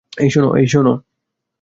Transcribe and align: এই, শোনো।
এই, 0.17 0.29
শোনো। 0.67 0.93